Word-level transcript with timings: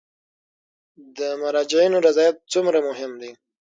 د 1.17 1.19
مراجعینو 1.41 1.97
رضایت 2.07 2.35
څومره 2.53 2.77
مهم 2.87 3.11
دی؟ 3.21 3.31